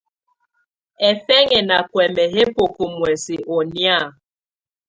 [1.01, 3.97] Hɛfɛnyɛ́ ná kuɛ́mɛ́ yɛ́ bókó muɛ̀sɛ́ ɔ́ nɛ̀á.